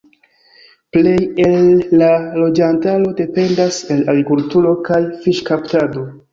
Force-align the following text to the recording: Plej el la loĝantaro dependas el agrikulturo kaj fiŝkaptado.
Plej 0.95 1.17
el 1.47 1.67
la 2.03 2.09
loĝantaro 2.45 3.13
dependas 3.21 3.79
el 3.97 4.03
agrikulturo 4.17 4.75
kaj 4.91 5.03
fiŝkaptado. 5.23 6.11